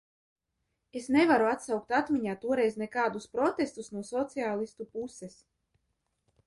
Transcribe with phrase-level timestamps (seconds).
[0.99, 5.39] Es nevaru atsaukt atmiņā toreiz nekādus protestus no sociālistu puses.